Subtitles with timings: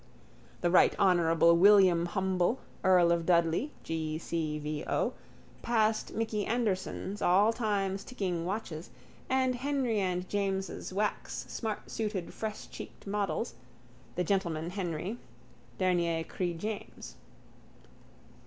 [0.61, 4.17] The Right Honourable William Humble, earl of Dudley, G.
[4.17, 4.57] C.
[4.57, 4.83] V.
[4.87, 5.13] O.,
[5.61, 8.89] passed Micky Anderson's all times ticking watches
[9.29, 13.53] and Henry and James's wax smartsuited freshcheeked models,
[14.15, 15.19] the gentleman Henry,
[15.77, 17.13] dernier cri James.